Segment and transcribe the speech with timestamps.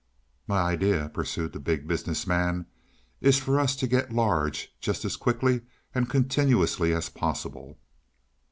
[0.47, 2.65] "My idea," pursued the Big Business Man,
[3.21, 5.61] "is for us to get large just as quickly
[5.93, 7.77] and continuously as possible.